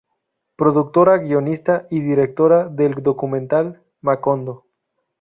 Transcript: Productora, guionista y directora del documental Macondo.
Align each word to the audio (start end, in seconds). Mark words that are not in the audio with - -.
Productora, 0.55 1.19
guionista 1.19 1.85
y 1.91 1.99
directora 1.99 2.67
del 2.69 2.95
documental 3.03 3.83
Macondo. 4.01 4.65